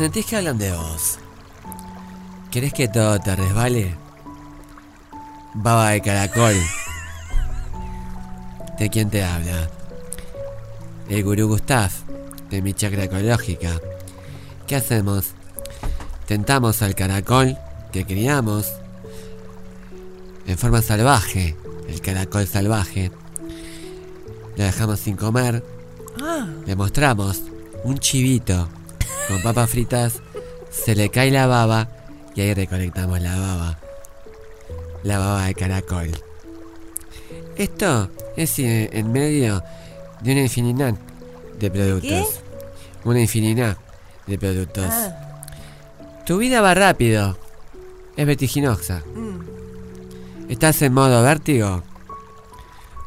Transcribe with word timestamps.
¿Sentís 0.00 0.24
que 0.24 0.36
hablan 0.36 0.56
de 0.56 0.72
vos? 0.72 1.18
¿Querés 2.50 2.72
que 2.72 2.88
todo 2.88 3.20
te 3.20 3.36
resbale? 3.36 3.94
Baba 5.52 5.90
de 5.90 6.00
caracol. 6.00 6.54
¿De 8.78 8.88
quién 8.88 9.10
te 9.10 9.22
habla? 9.22 9.68
El 11.10 11.22
gurú 11.22 11.48
Gustav, 11.48 11.90
de 12.48 12.62
mi 12.62 12.72
chacra 12.72 13.04
ecológica. 13.04 13.78
¿Qué 14.66 14.76
hacemos? 14.76 15.32
Tentamos 16.26 16.80
al 16.80 16.94
caracol 16.94 17.58
que 17.92 18.06
criamos 18.06 18.72
en 20.46 20.56
forma 20.56 20.80
salvaje, 20.80 21.56
el 21.88 22.00
caracol 22.00 22.46
salvaje. 22.46 23.12
Lo 24.56 24.64
dejamos 24.64 24.98
sin 24.98 25.16
comer, 25.16 25.62
Ah, 26.22 26.46
le 26.64 26.74
mostramos 26.74 27.42
un 27.84 27.98
chivito 27.98 28.66
con 29.30 29.42
papas 29.42 29.70
fritas, 29.70 30.20
se 30.70 30.94
le 30.96 31.08
cae 31.08 31.30
la 31.30 31.46
baba 31.46 31.88
y 32.34 32.40
ahí 32.40 32.52
recolectamos 32.54 33.20
la 33.20 33.38
baba. 33.38 33.78
La 35.04 35.18
baba 35.18 35.46
de 35.46 35.54
caracol. 35.54 36.10
Esto 37.56 38.10
es 38.36 38.58
eh, 38.58 38.90
en 38.92 39.12
medio 39.12 39.62
de 40.20 40.32
una 40.32 40.40
infinidad 40.42 40.94
de 41.58 41.70
productos. 41.70 42.40
Una 43.04 43.20
infinidad 43.20 43.76
de 44.26 44.38
productos. 44.38 44.86
ah, 44.90 45.44
Tu 46.26 46.36
vida 46.38 46.60
va 46.60 46.74
rápido. 46.74 47.38
Es 48.16 48.26
vertiginosa. 48.26 49.02
mm. 49.14 50.50
¿Estás 50.50 50.82
en 50.82 50.92
modo 50.92 51.22
vértigo? 51.22 51.82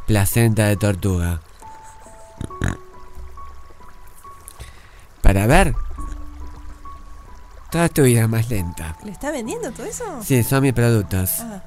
Placenta 0.08 0.68
de 0.68 0.78
tortuga. 0.78 1.42
Para 5.22 5.46
ver. 5.48 5.76
Toda 7.74 7.90
tu 7.90 8.04
vida 8.04 8.28
más 8.28 8.52
lenta. 8.52 8.96
¿Le 9.04 9.10
está 9.10 9.32
vendiendo 9.32 9.72
todo 9.72 9.88
eso? 9.88 10.04
Sí, 10.24 10.44
son 10.44 10.62
mis 10.62 10.74
productos. 10.74 11.40
Ah. 11.40 11.60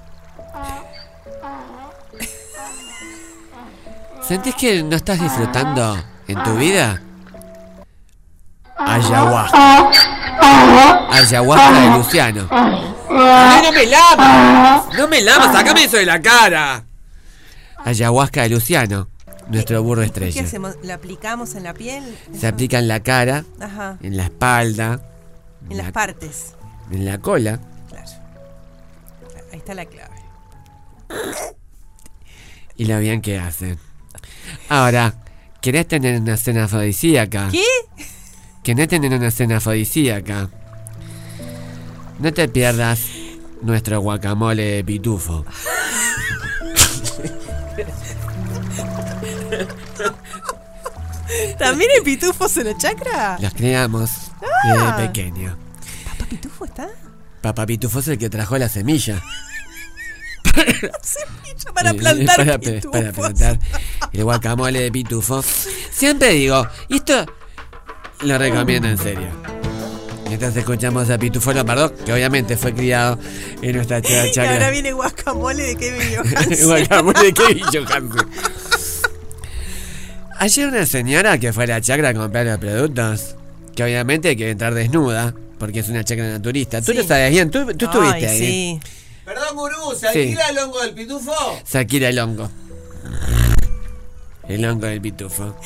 ¿Sentís 4.22 4.54
que 4.54 4.84
no 4.84 4.94
estás 4.94 5.20
disfrutando 5.20 5.98
en 6.28 6.40
tu 6.44 6.54
vida? 6.54 7.02
Ayahuasca. 8.78 9.90
Ayahuasca 11.10 11.80
de 11.80 11.98
Luciano. 11.98 12.48
¡Ay, 13.10 13.62
no 13.64 13.72
me 13.72 13.86
lamas! 13.86 14.84
¡No 14.96 15.08
me 15.08 15.20
lamas! 15.22 15.52
¡Sácame 15.52 15.84
eso 15.84 15.96
de 15.96 16.06
la 16.06 16.22
cara! 16.22 16.84
Ayahuasca 17.84 18.42
de 18.42 18.50
Luciano, 18.50 19.08
nuestro 19.48 19.82
burro 19.82 20.02
¿Qué 20.02 20.06
estrella. 20.06 20.42
hacemos? 20.44 20.76
¿La 20.84 20.94
aplicamos 20.94 21.56
en 21.56 21.64
la 21.64 21.74
piel? 21.74 22.16
Se 22.32 22.46
aplica 22.46 22.78
en 22.78 22.86
la 22.86 23.00
cara, 23.00 23.44
Ajá. 23.60 23.98
en 24.02 24.16
la 24.16 24.24
espalda, 24.24 25.00
En 25.70 25.76
las 25.76 25.86
la- 25.86 25.92
partes. 25.92 26.54
en 26.90 27.04
la 27.04 27.18
cola. 27.18 27.58
Claro. 27.88 28.10
Ahí 29.52 29.58
está 29.58 29.74
la 29.74 29.84
clave. 29.86 30.14
y 32.76 32.84
lo 32.86 32.98
bien 33.00 33.20
que 33.22 33.38
hacen. 33.38 33.78
Ahora, 34.68 35.14
¿querés 35.60 35.88
tener 35.88 36.20
una 36.20 36.36
cena 36.36 36.64
afrodisíaca? 36.64 37.48
¿Qué? 37.50 37.64
¿Querés 38.62 38.88
tener 38.88 39.12
una 39.12 39.30
cena 39.30 39.56
afrodisíaca? 39.58 40.48
No 42.18 42.32
te 42.32 42.48
pierdas 42.48 43.00
nuestro 43.62 44.00
guacamole 44.00 44.62
de 44.62 44.84
pitufo. 44.84 45.44
¿También 51.58 51.90
hay 51.96 52.02
pitufos 52.02 52.56
en 52.56 52.66
la 52.66 52.76
chacra? 52.76 53.38
Los 53.40 53.52
criamos 53.54 54.10
Ah. 54.42 54.96
desde 54.96 55.06
pequeño. 55.08 55.56
¿Papá 56.04 56.26
pitufo 56.28 56.64
está? 56.64 56.88
Papá 57.42 57.64
Pitufo 57.66 58.00
es 58.00 58.08
el 58.08 58.18
que 58.18 58.28
trajo 58.28 58.58
la 58.58 58.68
semilla. 58.68 59.22
Semilla 61.02 61.72
para 61.74 61.90
Eh, 61.90 61.94
plantar 61.94 62.36
para, 62.36 62.58
pitufos. 62.58 62.90
para 62.90 63.12
plantar 63.12 63.58
el 64.12 64.24
guacamole 64.24 64.80
de 64.80 64.90
pitufo. 64.90 65.42
Siempre 65.92 66.30
digo, 66.30 66.66
y 66.88 66.96
esto 66.96 67.24
lo 68.22 68.38
recomiendo 68.38 68.88
en 68.88 68.98
serio. 68.98 69.28
Mientras 70.26 70.56
escuchamos 70.56 71.08
a 71.08 71.18
Pitufo 71.18 71.52
Lombardo, 71.52 71.94
que 72.04 72.12
obviamente 72.12 72.56
fue 72.56 72.74
criado 72.74 73.16
en 73.62 73.76
nuestra 73.76 74.02
chacra. 74.02 74.26
Y 74.34 74.38
ahora 74.54 74.70
viene 74.70 74.92
guacamole 74.92 75.62
de 75.62 75.76
Kevin 75.76 76.16
Johansen. 76.16 76.66
Guacamole 76.66 77.20
de 77.22 77.32
Kevin 77.32 77.64
Johansen. 77.72 78.28
Ayer 80.38 80.66
una 80.68 80.84
señora 80.84 81.38
que 81.38 81.52
fue 81.52 81.64
a 81.64 81.66
la 81.68 81.80
chacra 81.80 82.08
a 82.08 82.14
comprar 82.14 82.44
los 82.46 82.58
productos, 82.58 83.36
que 83.76 83.84
obviamente 83.84 84.28
hay 84.30 84.36
que 84.36 84.50
entrar 84.50 84.74
desnuda, 84.74 85.32
porque 85.58 85.78
es 85.80 85.88
una 85.88 86.02
chacra 86.02 86.26
naturista. 86.28 86.80
Tú 86.80 86.92
Sí. 86.92 86.98
lo 86.98 87.04
sabes 87.04 87.30
bien, 87.30 87.50
tú, 87.50 87.64
tú 87.76 87.84
estuviste 87.84 88.16
Ay, 88.16 88.24
ahí. 88.24 88.38
sí. 88.38 88.80
Perdón, 89.24 89.56
gurú, 89.56 89.92
¿se 89.94 90.10
Sí. 90.12 90.18
alquila 90.18 90.48
el 90.50 90.58
hongo 90.58 90.82
del 90.82 90.94
pitufo? 90.94 91.32
Shakira 91.72 92.08
el 92.08 92.18
hongo. 92.18 92.50
El 94.48 94.64
hongo 94.64 94.86
del 94.86 95.00
pitufo. 95.00 95.56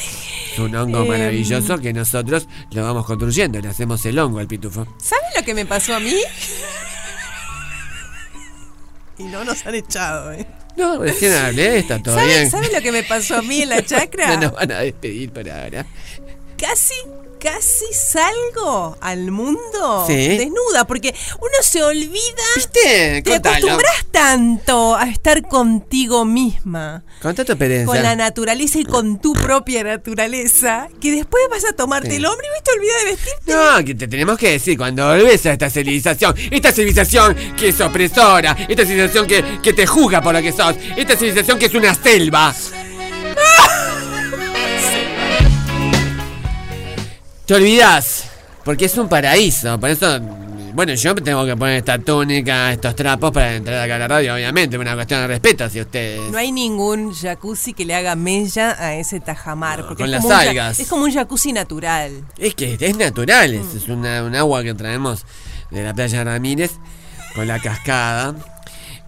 Es 0.52 0.58
un 0.58 0.74
hongo 0.74 1.02
Em. 1.02 1.08
maravilloso 1.08 1.78
que 1.78 1.92
nosotros 1.92 2.48
lo 2.72 2.82
vamos 2.82 3.04
construyendo, 3.06 3.60
le 3.60 3.68
hacemos 3.68 4.04
el 4.06 4.18
hongo 4.18 4.38
al 4.38 4.46
pitufo. 4.48 4.86
¿Saben 5.02 5.24
lo 5.36 5.44
que 5.44 5.54
me 5.54 5.66
pasó 5.66 5.94
a 5.94 6.00
mí? 6.00 6.14
Y 9.18 9.24
no 9.24 9.44
nos 9.44 9.66
han 9.66 9.74
echado, 9.74 10.32
¿eh? 10.32 10.46
No, 10.76 10.98
recién 10.98 11.32
hablé, 11.34 11.78
está 11.80 12.02
todo 12.02 12.14
¿Saben, 12.14 12.30
bien. 12.30 12.50
¿Saben 12.50 12.72
lo 12.72 12.80
que 12.80 12.92
me 12.92 13.02
pasó 13.02 13.36
a 13.36 13.42
mí 13.42 13.62
en 13.62 13.68
la 13.68 13.84
chacra? 13.84 14.36
No 14.36 14.40
nos 14.44 14.52
van 14.52 14.72
a 14.72 14.78
despedir 14.78 15.30
por 15.30 15.48
ahora. 15.50 15.84
Casi, 16.56 16.94
casi 17.40 17.86
salgo 17.92 18.96
al 19.00 19.30
mundo 19.30 20.04
Sí. 20.06 20.14
desnuda, 20.14 20.86
porque 20.86 21.14
uno 21.38 21.50
se 21.62 21.82
olvida. 21.82 22.14
¿Viste? 22.54 23.22
Te 23.22 23.30
Contalo. 23.30 23.56
acostumbras 23.56 24.06
tanto 24.10 24.94
a 24.96 25.08
estar 25.08 25.42
contigo 25.48 26.24
misma, 26.24 27.02
Contá 27.22 27.44
tu 27.44 27.52
experiencia. 27.52 27.86
con 27.86 28.02
la 28.02 28.14
naturaleza 28.16 28.78
y 28.78 28.84
con 28.84 29.20
tu 29.20 29.32
propia 29.32 29.82
naturaleza, 29.84 30.88
que 31.00 31.12
después 31.12 31.42
vas 31.50 31.64
a 31.64 31.72
tomarte 31.72 32.10
Sí. 32.10 32.16
el 32.16 32.26
hombre 32.26 32.46
y 32.58 32.62
te 32.62 32.70
olvidas 32.72 33.04
de 33.04 33.10
vestirte. 33.10 33.52
No, 33.54 33.84
que 33.84 33.94
te 33.94 34.08
tenemos 34.08 34.38
que 34.38 34.50
decir 34.52 34.76
cuando 34.76 35.06
volvés 35.08 35.44
a 35.46 35.52
esta 35.52 35.70
civilización, 35.70 36.34
esta 36.50 36.72
civilización 36.72 37.34
que 37.56 37.68
es 37.70 37.80
opresora, 37.80 38.56
esta 38.68 38.84
civilización 38.84 39.26
que, 39.26 39.58
que 39.62 39.72
te 39.72 39.86
juzga 39.86 40.20
por 40.22 40.34
lo 40.34 40.42
que 40.42 40.52
sos, 40.52 40.74
esta 40.96 41.16
civilización 41.16 41.58
que 41.58 41.66
es 41.66 41.74
una 41.74 41.94
selva. 41.94 42.54
Te 47.50 47.56
olvidás, 47.56 48.26
porque 48.64 48.84
es 48.84 48.96
un 48.96 49.08
paraíso, 49.08 49.80
por 49.80 49.90
eso, 49.90 50.20
bueno, 50.72 50.94
yo 50.94 51.16
tengo 51.16 51.44
que 51.44 51.56
poner 51.56 51.78
esta 51.78 51.98
túnica, 51.98 52.72
estos 52.72 52.94
trapos 52.94 53.32
para 53.32 53.56
entrar 53.56 53.82
acá 53.82 53.96
a 53.96 53.98
la 53.98 54.06
radio, 54.06 54.34
obviamente, 54.36 54.78
una 54.78 54.94
cuestión 54.94 55.22
de 55.22 55.26
respeto 55.26 55.64
hacia 55.64 55.82
ustedes. 55.82 56.30
No 56.30 56.38
hay 56.38 56.52
ningún 56.52 57.12
jacuzzi 57.12 57.72
que 57.74 57.84
le 57.84 57.96
haga 57.96 58.14
mella 58.14 58.76
a 58.78 58.94
ese 58.94 59.18
tajamar. 59.18 59.80
porque 59.84 60.04
con 60.04 60.06
es 60.06 60.10
las 60.12 60.24
un 60.26 60.30
algas. 60.32 60.78
es 60.78 60.86
como 60.86 61.02
un 61.06 61.12
jacuzzi 61.12 61.52
natural. 61.52 62.12
Es 62.38 62.54
que 62.54 62.76
es 62.78 62.96
natural, 62.96 63.52
es, 63.52 63.74
es 63.74 63.88
una- 63.88 64.22
un 64.22 64.36
agua 64.36 64.62
que 64.62 64.72
traemos 64.74 65.24
de 65.72 65.82
la 65.82 65.92
playa 65.92 66.22
Ramírez 66.22 66.70
con 67.34 67.48
la 67.48 67.58
cascada. 67.58 68.36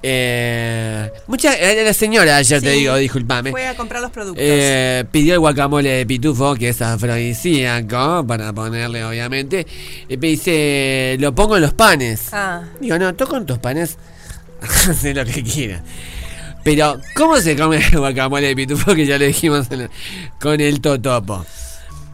Eh, 0.04 1.10
mucha, 1.28 1.50
la 1.84 1.94
señora 1.94 2.36
ayer 2.38 2.60
te 2.60 2.72
Sí. 2.72 2.80
digo, 2.80 2.96
discúlpame. 2.96 3.50
Fue 3.52 3.66
a 3.66 3.76
comprar 3.76 4.02
los 4.02 4.10
productos. 4.10 4.42
eh, 4.44 5.04
pidió 5.10 5.34
el 5.34 5.40
guacamole 5.40 5.90
de 5.90 6.06
pitufo, 6.06 6.54
que 6.56 6.70
es 6.70 6.82
afrodisíaco, 6.82 8.26
para 8.26 8.52
ponerle 8.52 9.04
obviamente. 9.04 9.66
Y 10.08 10.16
me 10.16 10.26
dice, 10.28 11.16
lo 11.20 11.34
pongo 11.34 11.56
en 11.56 11.62
los 11.62 11.74
panes. 11.74 12.28
Ah, 12.32 12.62
Digo, 12.80 12.98
no, 12.98 13.14
tú 13.14 13.26
con 13.26 13.46
tus 13.46 13.58
panes, 13.58 13.96
haz 14.60 15.04
lo 15.04 15.24
que 15.24 15.42
quieras. 15.42 15.82
Pero, 16.64 17.00
¿cómo 17.16 17.38
se 17.38 17.56
come 17.56 17.78
el 17.92 17.98
guacamole 17.98 18.46
de 18.48 18.56
pitufo? 18.56 18.94
Que 18.94 19.04
ya 19.06 19.18
lo 19.18 19.24
dijimos 19.24 19.66
en 19.70 19.80
la- 19.80 19.90
con 20.40 20.60
el 20.60 20.80
totopo. 20.80 21.44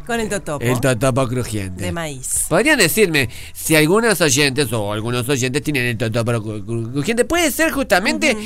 Con 0.08 0.19
el 0.20 0.28
totopo. 0.28 0.64
El 0.64 0.81
totopo 0.81 1.28
crujiente. 1.28 1.84
de 1.84 1.93
maíz. 1.93 2.46
Podrían 2.49 2.78
decirme 2.78 3.28
si 3.55 3.76
algunos 3.76 4.20
oyentes 4.20 4.72
o 4.72 4.93
algunos 4.93 5.28
oyentes 5.28 5.62
tienen 5.62 5.84
el 5.87 5.96
totopo 5.99 6.32
cru- 6.32 6.64
cru- 6.64 6.93
crujiente. 6.93 7.25
Puede 7.25 7.50
ser 7.52 7.70
justamente 7.70 8.37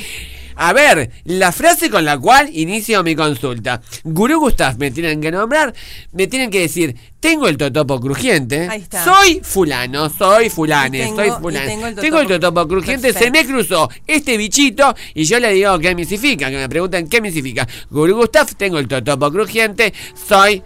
A 0.55 0.75
ver, 0.75 1.11
la 1.25 1.51
frase 1.51 1.89
con 1.89 2.05
la 2.05 2.19
cual 2.19 2.51
inicio 2.53 3.03
mi 3.03 3.17
consulta. 3.17 3.81
Gurú 4.05 4.39
Gustav, 4.39 4.77
me 4.79 4.91
tienen 4.91 5.19
que 5.19 5.31
nombrar, 5.31 5.73
me 6.13 6.27
tienen 6.27 6.51
que 6.51 6.61
decir, 6.61 6.95
tengo 7.21 7.49
el 7.49 7.57
totopo 7.57 7.99
crujiente, 7.99 8.69
Ahí 8.69 8.83
está. 8.83 9.03
soy 9.03 9.41
fulano, 9.43 10.11
soy 10.11 10.51
fulane, 10.51 11.05
tengo- 11.05 11.17
soy 11.17 11.31
fulano. 11.41 11.67
tengo 11.67 11.87
el 11.87 11.95
Tengo 11.95 12.21
el 12.21 12.29
totopo- 12.29 12.69
crujiente, 12.69 13.15
se 13.15 13.31
me 13.31 13.47
cruzó 13.47 13.89
este 14.07 14.37
bichito 14.37 14.95
y 15.15 15.25
yo 15.25 15.41
le 15.41 15.55
digo 15.55 15.79
qué 15.79 15.95
me 15.95 16.05
significa, 16.05 16.51
que 16.51 16.57
me 16.59 16.69
preguntan 16.69 17.09
qué 17.09 17.23
me 17.23 17.33
significa. 17.33 17.67
Gurú 17.91 18.17
Gustav, 18.17 18.55
tengo 18.55 18.79
el 18.79 18.87
totopo 18.89 19.33
crujiente, 19.33 19.95
soy 20.29 20.63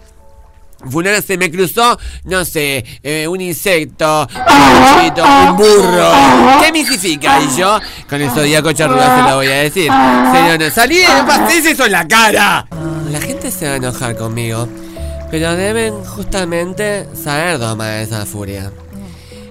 Fulano 0.89 1.21
se 1.21 1.37
me 1.37 1.51
cruzó, 1.51 1.97
no 2.23 2.45
sé, 2.45 2.85
eh, 3.03 3.27
un 3.27 3.41
insecto, 3.41 4.27
un 4.27 5.01
bichito, 5.01 5.23
un 5.23 5.57
burro. 5.57 6.11
¿Qué 6.61 6.71
me 6.71 6.83
significa? 6.83 7.41
Y 7.41 7.57
yo, 7.57 7.79
con 8.09 8.21
el 8.21 8.29
zodíaco 8.29 8.71
charrúa 8.73 9.17
se 9.17 9.29
lo 9.29 9.35
voy 9.37 9.47
a 9.47 9.63
decir. 9.63 9.91
Señor, 10.31 10.59
no, 10.59 10.69
salí 10.69 10.97
de 10.97 11.07
pastéis 11.25 11.65
eso 11.65 11.85
en 11.85 11.91
la 11.91 12.07
cara. 12.07 12.67
La 13.11 13.19
gente 13.19 13.51
se 13.51 13.65
va 13.67 13.73
a 13.73 13.77
enojar 13.77 14.15
conmigo, 14.15 14.67
pero 15.31 15.55
deben 15.55 15.93
justamente 16.03 17.07
saber 17.15 17.57
domar 17.57 17.99
esa 17.99 18.25
furia. 18.25 18.71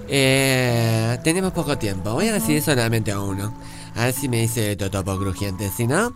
Eh, 0.09 1.17
tenemos 1.23 1.51
poco 1.51 1.77
tiempo, 1.77 2.13
voy 2.13 2.29
a 2.29 2.33
recibir 2.33 2.61
solamente 2.61 3.11
a 3.11 3.19
uno. 3.19 3.53
A 3.95 4.05
ver 4.05 4.13
si 4.13 4.29
me 4.29 4.41
dice 4.41 4.75
Totopo 4.75 5.17
Crujiente, 5.17 5.69
si 5.75 5.87
no... 5.87 6.13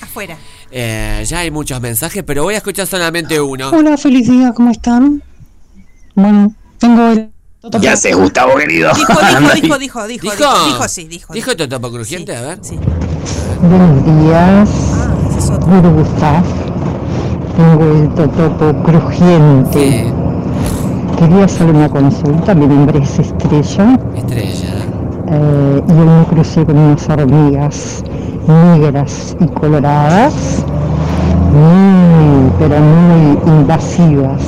Afuera. 0.00 0.36
Eh, 0.70 1.22
ya 1.26 1.38
hay 1.40 1.50
muchos 1.50 1.80
mensajes, 1.80 2.22
pero 2.24 2.42
voy 2.44 2.54
a 2.54 2.58
escuchar 2.58 2.86
solamente 2.86 3.40
uno. 3.40 3.70
Hola, 3.70 3.96
feliz 3.96 4.28
día, 4.28 4.52
¿cómo 4.52 4.70
están? 4.70 5.22
Bueno, 6.14 6.54
tengo 6.78 7.08
el... 7.08 7.30
Ya 7.80 7.96
sé, 7.96 8.12
Gustavo 8.12 8.56
querido. 8.56 8.92
Dijo, 8.94 9.12
dijo, 9.12 9.50
dijo, 9.54 9.78
dijo, 9.78 9.78
dijo, 9.78 10.06
¿Dijo? 10.06 10.34
dijo, 10.36 10.66
dijo, 10.66 10.88
sí, 10.88 11.04
dijo. 11.08 11.32
¿Dijo 11.32 11.56
Totopo 11.56 11.90
Crujiente? 11.90 12.32
Sí, 12.32 12.38
A 12.38 12.42
ver. 12.42 12.58
Sí. 12.60 12.78
Buenos 13.62 14.04
días, 14.04 14.68
Ah, 14.92 15.14
ese 15.30 15.38
es 15.38 15.50
otro. 15.50 15.66
Guru 15.68 15.90
Gustav. 16.04 16.44
Tengo 17.56 17.84
el 18.02 18.14
totopo 18.14 18.82
crujiente. 18.82 20.04
Sí, 20.04 20.12
Quería 21.18 21.44
hacer 21.44 21.66
una 21.70 21.88
consulta, 21.88 22.54
mi 22.54 22.66
nombre 22.66 22.98
es 23.02 23.18
Estrella 23.18 23.98
estrella. 24.16 24.74
eh, 25.30 25.82
y 25.88 25.92
hoy 25.92 26.06
me 26.06 26.26
crucé 26.26 26.64
con 26.66 26.76
unas 26.76 27.08
hormigas 27.08 28.02
negras 28.48 29.36
y 29.40 29.46
coloradas, 29.46 30.64
muy, 31.52 32.50
pero 32.58 32.80
muy 32.80 33.38
invasivas. 33.58 34.42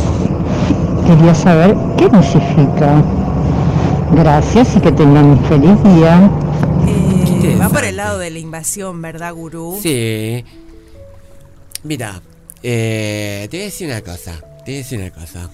Quería 1.07 1.35
saber 1.35 1.77
qué 1.97 2.05
significa. 2.23 3.03
Gracias 4.13 4.77
y 4.77 4.81
que 4.81 4.93
tengan 4.93 5.25
un 5.27 5.45
feliz 5.45 5.83
día. 5.95 6.31
Eh, 6.87 7.57
va 7.61 7.69
por 7.69 7.85
el 7.85 7.97
lado 7.97 8.19
de 8.19 8.31
la 8.31 8.39
invasión, 8.39 9.01
¿verdad, 9.03 9.33
gurú? 9.35 9.79
Sí. 9.83 10.45
Mira, 11.85 12.21
eh, 12.63 13.47
te 13.51 13.57
voy 13.57 13.63
a 13.63 13.67
decir 13.67 13.89
una 13.89 14.01
cosa. 14.01 14.33
Te 14.65 14.73
voy 14.73 14.75
a 14.75 14.79
decir 14.79 15.01
una 15.01 15.11
cosa. 15.11 15.49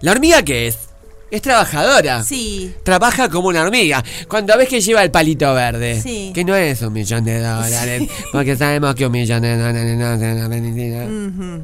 ¿La 0.00 0.12
hormiga 0.12 0.42
qué 0.42 0.68
es? 0.68 0.91
Es 1.32 1.40
trabajadora. 1.40 2.22
Sí. 2.22 2.74
Trabaja 2.84 3.30
como 3.30 3.48
una 3.48 3.62
hormiga. 3.62 4.04
Cuando 4.28 4.54
ves 4.58 4.68
que 4.68 4.82
lleva 4.82 5.02
el 5.02 5.10
palito 5.10 5.54
verde, 5.54 5.98
Sí. 6.02 6.30
que 6.34 6.44
no 6.44 6.54
es 6.54 6.82
un 6.82 6.92
millón 6.92 7.24
de 7.24 7.40
dólares, 7.40 8.08
porque 8.32 8.54
sabemos 8.54 8.94
que 8.94 9.06
un 9.06 9.12
millón 9.12 9.40
de 9.40 9.56
dólares 9.56 9.96
no 9.98 10.06
hace 10.08 10.32
una 10.34 10.48
felicidad. 10.48 11.06
Ujú. 11.08 11.62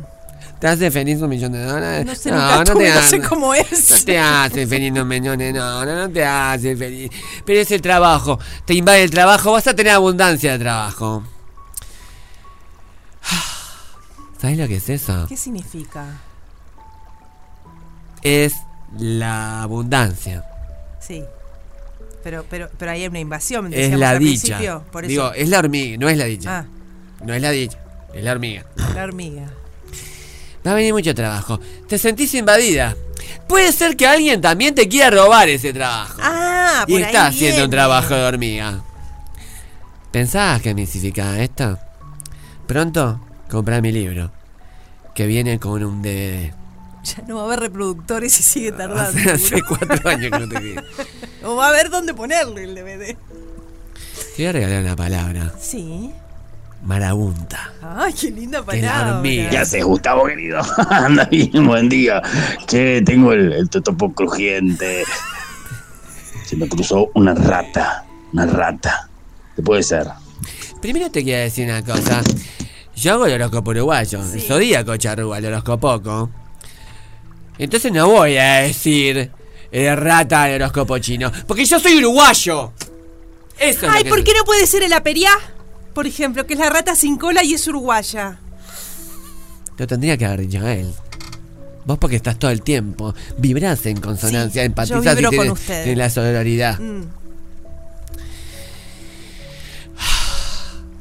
¿Te 0.59 0.67
hace 0.69 0.91
feliz 0.91 1.21
un 1.21 1.29
millón 1.29 1.53
de 1.53 1.63
dólares? 1.63 2.07
No 2.07 2.15
sé, 2.15 2.31
nunca 2.33 2.65
tuve, 2.65 2.91
no 2.93 3.03
sé 3.03 3.21
cómo 3.21 3.47
No 3.49 3.55
es. 3.55 4.05
te 4.07 4.19
hace 4.19 4.67
feliz 4.67 4.91
un 4.99 5.07
millón 5.07 5.39
de 5.39 5.53
no, 5.53 5.85
no, 5.85 5.95
no 5.95 6.11
te 6.11 6.25
hace 6.25 6.75
feliz. 6.75 7.11
Pero 7.45 7.61
es 7.61 7.71
el 7.71 7.83
trabajo. 7.83 8.41
Te 8.65 8.73
invade 8.73 9.03
el 9.03 9.11
trabajo, 9.11 9.53
vas 9.53 9.67
a 9.67 9.77
tener 9.77 9.93
abundancia 9.93 10.53
de 10.53 10.59
trabajo. 10.61 11.25
¿Sabes 14.41 14.57
lo 14.57 14.67
que 14.67 14.77
es 14.77 14.89
eso? 14.89 15.27
¿Qué 15.29 15.37
significa? 15.37 16.07
Es 18.23 18.55
la 18.99 19.63
abundancia. 19.63 20.45
Sí. 21.01 21.23
Pero, 22.25 22.45
pero, 22.51 22.69
pero 22.79 22.91
ahí 22.91 23.03
hay 23.03 23.09
una 23.09 23.21
invasión. 23.21 23.73
Es 23.73 23.93
la 23.97 24.11
al 24.11 24.19
dicha. 24.19 24.47
principio, 24.57 24.85
Por 24.91 25.05
eso. 25.05 25.11
Digo, 25.11 25.33
es 25.33 25.49
la 25.49 25.59
hormiga, 25.61 25.97
no 25.99 26.09
es 26.09 26.17
la 26.19 26.25
dicha. 26.25 26.59
Ah, 26.59 26.67
No 27.25 27.33
es 27.35 27.41
la 27.43 27.51
dicha, 27.51 27.79
es 28.13 28.25
la 28.25 28.33
hormiga. 28.33 28.65
la 28.95 29.05
hormiga. 29.05 29.51
Va 30.67 30.73
a 30.73 30.75
venir 30.75 30.93
mucho 30.93 31.15
trabajo. 31.15 31.61
Te 31.89 31.97
sentís 31.99 32.35
invadida. 32.35 32.95
Puede 33.47 33.73
ser 33.73 33.97
que 33.97 34.07
alguien 34.07 34.41
también 34.41 34.75
te 34.75 34.89
quiera 34.89 35.11
robar 35.11 35.49
ese 35.49 35.73
trabajo. 35.73 36.19
Ah, 36.23 36.85
y 36.87 36.93
por 36.93 37.01
está 37.01 37.27
ahí 37.27 37.35
haciendo 37.35 37.65
un 37.65 37.71
trabajo 37.71 38.15
de 38.15 38.25
hormiga. 38.25 38.83
¿Pensabas 40.11 40.61
que 40.61 40.75
me 40.75 40.87
significaba 40.87 41.39
esto? 41.39 41.79
Pronto 42.67 43.21
comprá 43.51 43.81
mi 43.81 43.93
libro. 43.93 44.31
Que 45.15 45.27
viene 45.27 45.59
con 45.59 45.83
un 45.85 46.03
DVD. 46.03 46.53
Ya 47.17 47.25
no 47.27 47.37
va 47.37 47.43
a 47.43 47.45
haber 47.47 47.61
reproductores 47.61 48.39
y 48.41 48.43
sigue 48.43 48.73
tardando. 48.73 49.33
Hace, 49.33 49.63
cuatro 49.63 50.11
años 50.11 50.31
que 50.31 50.39
no 50.39 50.49
te 50.49 50.61
vi. 50.61 50.75
O 51.45 51.55
va 51.55 51.69
a 51.69 51.73
ver 51.73 51.89
dónde 51.89 52.15
ponerle 52.15 52.65
el 52.65 52.75
DVD. 52.75 53.17
Te 54.37 54.43
voy 54.43 54.47
a 54.47 54.53
regalar 54.53 54.83
una 54.83 54.97
palabra. 54.97 55.53
Sí. 55.59 56.13
Marabunta. 56.83 57.73
Ay, 57.81 58.13
qué 58.13 58.31
linda 58.31 58.63
palabra. 58.65 59.23
Ya 59.51 59.65
sé, 59.65 59.83
Gustavo 59.83 60.27
querido. 60.27 60.61
Anda 60.91 61.25
bien, 61.27 61.67
buen 61.67 61.89
día. 61.89 62.21
Che, 62.67 63.03
tengo 63.03 63.33
el, 63.33 63.53
el 63.53 63.71
totopo 63.71 64.13
crujiente. 64.13 65.05
Se 66.45 66.57
me 66.57 66.69
cruzó 66.69 67.11
una 67.15 67.35
rata. 67.35 68.05
Una 68.33 68.47
rata. 68.47 69.09
¿Qué 69.57 69.63
puede 69.63 69.83
ser? 69.83 70.09
Primero 70.81 71.11
te 71.11 71.23
quiero 71.23 71.43
decir 71.43 71.69
una 71.69 71.85
cosa. 71.85 72.23
Yo 72.95 73.13
hago 73.15 73.27
el 73.27 73.35
horóscopo 73.35 73.71
uruguayo, 73.71 74.21
el 74.21 74.41
zodíaco 74.41 74.97
charrúa, 74.97 75.39
el 75.39 75.47
horóscopoco. 75.47 76.31
Entonces 77.59 77.93
no 77.93 78.09
voy 78.09 78.37
a 78.37 78.55
decir 78.61 79.31
eh, 79.73 79.97
rata 79.97 80.45
del 80.45 80.63
horóscopo 80.63 80.99
chino. 80.99 81.31
Porque 81.47 81.65
yo 81.65 81.79
soy 81.81 81.99
uruguayo. 81.99 82.73
Eso 83.59 83.87
es 83.87 83.93
Ay, 83.93 83.99
lo 83.99 84.05
que 84.05 84.11
¿por 84.11 84.25
qué 84.25 84.33
no 84.37 84.45
puede 84.45 84.67
ser 84.67 84.83
el 84.85 84.93
aperiá? 84.93 85.33
Por 85.93 86.07
ejemplo, 86.07 86.47
que 86.47 86.55
es 86.55 86.61
la 86.61 86.71
rata 86.71 86.95
sin 86.95 87.17
cola 87.17 87.43
y 87.43 87.55
es 87.55 87.67
uruguaya. 87.67 88.39
Lo 89.77 89.87
tendría 89.87 90.17
que 90.17 90.27
haber 90.27 90.47
dicho 90.47 90.67
él. 90.67 90.93
Vos 91.85 91.99
porque 91.99 92.17
estás 92.17 92.39
todo 92.39 92.51
el 92.51 92.63
tiempo, 92.63 93.15
vibrás 93.39 93.87
en 93.87 93.99
consonancia, 94.01 94.63
Sí, 94.63 94.67
empatizás 94.67 95.05
yo 95.05 95.17
vibro 95.17 95.33
y 95.33 95.37
con 95.37 95.51
ustedes. 95.51 95.85
tenés 95.85 95.99
la 95.99 96.11
sororidad. 96.11 96.79
Mm. 96.79 97.05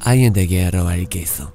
Alguien 0.00 0.32
te 0.32 0.48
quiere 0.48 0.70
robar 0.70 0.98
el 0.98 1.08
queso. 1.08 1.52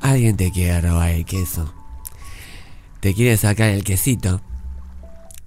Alguien 0.00 0.36
te 0.36 0.50
quiere 0.50 0.80
robar 0.80 1.10
el 1.10 1.24
queso. 1.24 1.72
Te 3.00 3.14
quiere 3.14 3.36
sacar 3.36 3.68
el 3.70 3.84
quesito. 3.84 4.40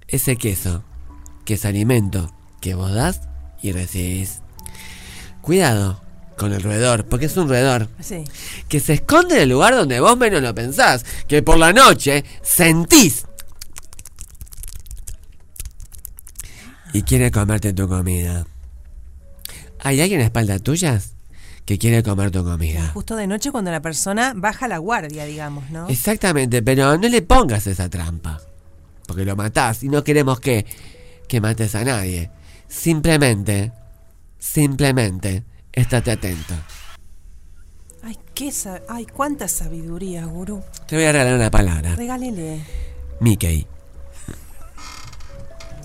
Ese 0.08 0.36
queso, 0.36 0.84
que 1.44 1.54
es 1.54 1.64
alimento 1.64 2.32
que 2.60 2.74
vos 2.74 2.92
das 2.92 3.22
y 3.62 3.72
recibís. 3.72 4.40
Cuidado 5.40 6.00
con 6.36 6.52
el 6.52 6.62
roedor, 6.62 7.06
porque 7.06 7.26
es 7.26 7.36
un 7.36 7.48
roedor 7.48 7.88
Sí. 8.00 8.24
que 8.68 8.80
se 8.80 8.94
esconde 8.94 9.36
en 9.36 9.42
el 9.42 9.48
lugar 9.50 9.74
donde 9.74 10.00
vos 10.00 10.16
menos 10.16 10.42
lo 10.42 10.54
pensás. 10.54 11.04
Que 11.28 11.42
por 11.42 11.58
la 11.58 11.72
noche 11.72 12.24
sentís. 12.42 13.26
Y 16.92 17.02
quiere 17.02 17.30
comerte 17.30 17.72
tu 17.72 17.88
comida. 17.88 18.46
¿Hay 19.80 20.00
alguien 20.00 20.20
a 20.20 20.24
espaldas 20.24 20.62
tuyas 20.62 21.12
que 21.64 21.78
quiere 21.78 22.02
comer 22.02 22.30
tu 22.30 22.44
comida? 22.44 22.90
Justo 22.92 23.16
de 23.16 23.26
noche 23.26 23.50
cuando 23.50 23.70
la 23.70 23.80
persona 23.80 24.32
baja 24.36 24.68
la 24.68 24.78
guardia, 24.78 25.24
digamos, 25.24 25.70
¿no? 25.70 25.88
Exactamente, 25.88 26.62
pero 26.62 26.96
no 26.98 27.08
le 27.08 27.22
pongas 27.22 27.66
esa 27.66 27.88
trampa. 27.88 28.40
Porque 29.06 29.24
lo 29.24 29.36
matás 29.36 29.82
y 29.82 29.88
no 29.88 30.04
queremos 30.04 30.40
que, 30.40 30.66
que 31.28 31.40
mates 31.40 31.74
a 31.74 31.84
nadie. 31.84 32.30
Simplemente, 32.68 33.72
simplemente, 34.38 35.44
estate 35.72 36.10
atento. 36.12 36.54
Ay, 38.02 38.18
qué 38.34 38.52
Ay, 38.88 39.06
cuánta 39.06 39.48
sabiduría, 39.48 40.26
gurú. 40.26 40.62
Te 40.86 40.96
voy 40.96 41.04
a 41.06 41.12
regalar 41.12 41.34
una 41.34 41.50
palabra. 41.50 41.94
Regálele. 41.94 42.60
Mickey. 43.20 43.66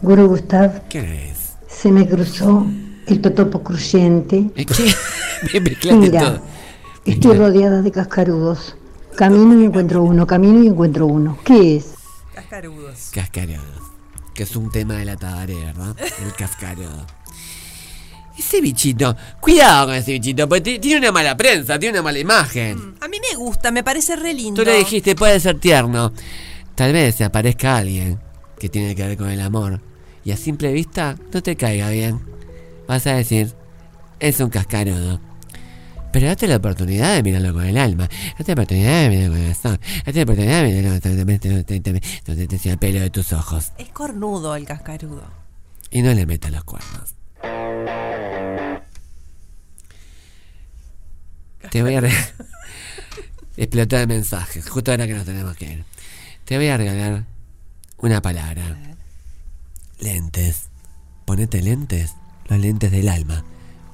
Guru 0.01 0.27
Gustav, 0.27 0.87
¿Qué 0.87 1.31
es? 1.31 1.37
se 1.67 1.91
me 1.91 2.07
cruzó 2.07 2.65
el 3.07 3.21
totopo 3.21 3.63
crujiente. 3.63 4.49
¿Eh, 4.55 4.65
¿Qué? 4.65 4.93
Me 5.53 5.59
mezclaste 5.59 5.99
Mira, 5.99 6.19
todo. 6.19 6.41
estoy 7.05 7.37
rodeada 7.37 7.81
de 7.81 7.91
cascarudos. 7.91 8.75
Camino 9.15 9.59
y 9.61 9.65
encuentro 9.65 10.03
uno, 10.03 10.25
camino 10.27 10.63
y 10.63 10.67
encuentro 10.67 11.05
uno. 11.07 11.37
¿Qué 11.43 11.77
es? 11.77 11.93
Cascarudos. 12.33 13.09
Cascarodo. 13.13 13.89
Que 14.33 14.43
es 14.43 14.55
un 14.55 14.71
tema 14.71 14.95
de 14.95 15.05
la 15.05 15.17
tabaré, 15.17 15.55
¿verdad? 15.55 15.95
El 16.25 16.33
cascarodo. 16.33 17.05
Ese 18.37 18.61
bichito, 18.61 19.17
cuidado 19.41 19.87
con 19.87 19.95
ese 19.95 20.13
bichito, 20.13 20.47
porque 20.47 20.61
ti- 20.61 20.79
tiene 20.79 20.99
una 20.99 21.11
mala 21.11 21.35
prensa, 21.35 21.77
tiene 21.77 21.95
una 21.99 22.03
mala 22.03 22.19
imagen. 22.19 22.95
A 23.01 23.07
mí 23.09 23.17
me 23.19 23.35
gusta, 23.35 23.69
me 23.71 23.83
parece 23.83 24.15
re 24.15 24.33
lindo. 24.33 24.61
Tú 24.63 24.69
le 24.69 24.77
dijiste, 24.77 25.13
puede 25.15 25.39
ser 25.41 25.59
tierno. 25.59 26.13
Tal 26.75 26.93
vez 26.93 27.15
se 27.15 27.25
aparezca 27.25 27.75
alguien 27.75 28.17
que 28.57 28.69
tiene 28.69 28.95
que 28.95 29.05
ver 29.05 29.17
con 29.17 29.29
el 29.29 29.41
amor. 29.41 29.81
Y 30.23 30.31
a 30.31 30.37
simple 30.37 30.71
vista 30.71 31.17
no 31.33 31.43
te 31.43 31.57
caiga 31.57 31.89
bien. 31.89 32.21
Vas 32.87 33.05
a 33.07 33.15
decir, 33.15 33.53
es 34.21 34.39
un 34.39 34.49
cascarudo. 34.49 35.19
Pero 36.11 36.27
date 36.27 36.47
la 36.47 36.55
oportunidad 36.57 37.15
de 37.15 37.23
mirarlo 37.23 37.53
con 37.53 37.65
el 37.65 37.77
alma. 37.77 38.09
Date 38.37 38.47
la 38.47 38.53
oportunidad 38.53 39.03
de 39.03 39.09
mirarlo 39.09 39.33
con 39.33 39.41
el 39.41 39.47
corazón. 39.47 39.79
Date 40.05 40.13
la 40.13 40.23
oportunidad 40.23 40.63
de 40.63 40.67
mirarlo 40.69 42.01
donde 42.25 42.47
te 42.47 42.57
sea 42.57 42.73
el 42.73 42.79
pelo 42.79 42.99
de 42.99 43.09
tus 43.09 43.31
ojos. 43.33 43.71
Es 43.77 43.89
cornudo 43.89 44.55
el 44.55 44.65
cascarudo. 44.65 45.23
Y 45.91 46.01
no 46.01 46.13
le 46.13 46.25
metas 46.25 46.51
los 46.51 46.63
cuernos. 46.63 47.15
Te 51.69 51.83
voy 51.83 51.95
a 51.95 52.01
regalar. 52.01 52.33
Explotar 53.57 54.07
mensajes. 54.07 54.69
Justo 54.69 54.91
ahora 54.91 55.05
que 55.05 55.13
nos 55.13 55.25
tenemos 55.25 55.55
que 55.57 55.65
ir. 55.65 55.85
Te 56.45 56.57
voy 56.57 56.67
a 56.67 56.77
regalar 56.77 57.25
una 57.97 58.21
palabra. 58.21 58.77
Lentes. 59.99 60.69
Ponete 61.25 61.61
lentes. 61.61 62.15
Los 62.47 62.59
lentes 62.59 62.91
del 62.91 63.09
alma. 63.09 63.43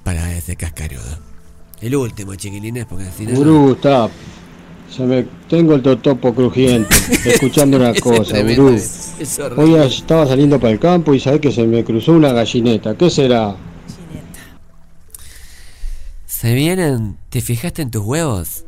Para 0.04 0.32
ese 0.34 0.56
cascarudo. 0.56 1.35
El 1.82 1.96
último, 1.96 2.36
chiquilines, 2.36 2.86
porque 2.86 3.06
si 3.16 3.26
no. 3.26 3.36
Gurú, 3.36 3.72
está. 3.74 4.10
Se 4.90 5.04
me, 5.04 5.26
tengo 5.50 5.76
el 5.76 5.82
totopo 5.82 6.34
crujiente. 6.34 6.96
escuchando 7.26 7.78
una 7.78 7.94
cosa, 7.94 8.42
gurú. 8.42 8.80
Hoy 9.58 9.76
estaba 9.76 10.26
saliendo 10.26 10.60
para 10.60 10.74
el 10.74 10.80
campo 10.80 11.14
y 11.14 11.20
sabés 11.20 11.42
que 11.42 11.52
se 11.52 11.66
me 11.66 11.84
cruzó 11.84 12.14
una 12.14 12.32
gallineta. 12.32 12.96
¿Qué 12.96 13.10
será? 13.10 13.56
Se 16.26 16.54
vienen. 16.54 17.18
¿Te 17.30 17.42
fijaste 17.42 17.82
en 17.82 17.92
tus 17.92 18.04
huevos? 18.04 18.66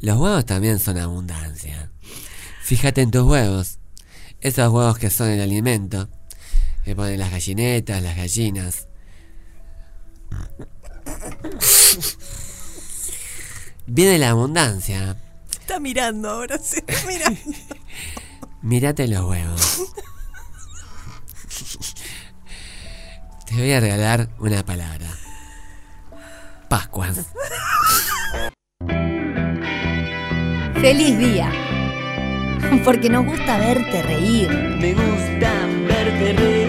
Los 0.00 0.16
huevos 0.16 0.46
también 0.46 0.78
son 0.78 0.96
abundancia. 0.96 1.90
Fíjate 2.62 3.02
en 3.02 3.10
tus 3.10 3.22
huevos. 3.22 3.78
Esos 4.40 4.72
huevos 4.72 4.96
que 4.96 5.10
son 5.10 5.28
el 5.28 5.40
alimento. 5.40 6.08
Que 6.84 6.96
ponen 6.96 7.18
las 7.18 7.30
gallinetas, 7.30 8.02
las 8.02 8.16
gallinas. 8.16 8.88
Viene 13.86 14.18
la 14.18 14.30
abundancia. 14.30 15.16
Está 15.50 15.80
mirando 15.80 16.30
ahora, 16.30 16.58
se 16.58 16.78
está 16.78 16.94
mirando. 17.06 17.40
Mírate 18.62 19.08
los 19.08 19.24
huevos. 19.28 19.82
Te 23.46 23.54
voy 23.56 23.72
a 23.72 23.80
regalar 23.80 24.28
una 24.38 24.64
palabra. 24.64 25.06
Pascuas. 26.68 27.26
¡Feliz 30.80 31.18
día! 31.18 31.52
Porque 32.84 33.10
nos 33.10 33.26
gusta 33.26 33.58
verte 33.58 34.02
reír. 34.02 34.50
Me 34.50 34.94
gusta 34.94 35.52
verte 35.88 36.32
reír. 36.32 36.59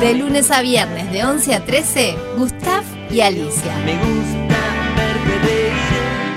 De 0.00 0.14
lunes 0.14 0.52
a 0.52 0.62
viernes, 0.62 1.10
de 1.10 1.24
11 1.24 1.54
a 1.56 1.64
13, 1.64 2.16
Gustav 2.36 2.84
y 3.10 3.20
Alicia. 3.20 3.76
Me 3.84 3.94
gusta 3.96 4.94
verte. 4.94 5.72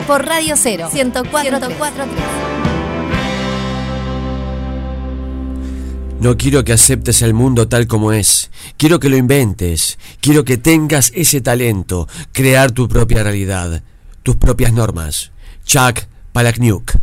Por 0.08 0.26
Radio 0.26 0.56
Cero, 0.58 0.90
104.3. 0.92 2.52
No 6.20 6.38
quiero 6.38 6.64
que 6.64 6.74
aceptes 6.74 7.22
el 7.22 7.36
mundo 7.36 7.68
tal 7.68 7.86
como 7.86 8.12
es. 8.14 8.50
Quiero 8.78 9.00
que 9.00 9.10
lo 9.10 9.18
inventes. 9.18 10.00
Quiero 10.22 10.44
que 10.44 10.58
tengas 10.58 11.12
ese 11.14 11.42
talento. 11.42 12.08
Crear 12.32 12.72
tu 12.72 12.88
propia 12.88 13.22
realidad. 13.22 13.84
Tus 14.24 14.38
propias 14.38 14.74
normas. 14.74 15.32
Chuck 15.66 16.00
Palahniuk. 16.32 17.02